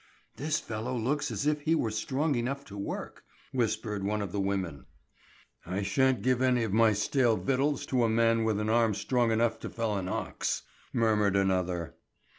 "This 0.35 0.59
fellow 0.59 0.97
looks 0.97 1.29
as 1.29 1.45
if 1.45 1.61
he 1.61 1.75
were 1.75 1.91
strong 1.91 2.33
enough 2.33 2.65
to 2.65 2.75
work," 2.75 3.23
whispered 3.51 4.03
one 4.03 4.23
of 4.23 4.31
the 4.31 4.41
women. 4.41 4.87
"I 5.63 5.83
shan't 5.83 6.23
give 6.23 6.41
any 6.41 6.63
of 6.63 6.73
my 6.73 6.91
stale 6.93 7.37
victuals 7.37 7.85
to 7.85 8.03
a 8.03 8.09
man 8.09 8.43
with 8.43 8.59
an 8.59 8.67
arm 8.67 8.95
strong 8.95 9.29
enough 9.31 9.59
to 9.59 9.69
fell 9.69 9.95
an 9.97 10.07
ox," 10.09 10.63
murmured 10.91 11.35
another. 11.35 11.93